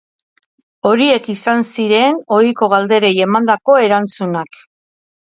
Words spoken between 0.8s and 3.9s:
Horiek izan ziren ohiko galderei emandako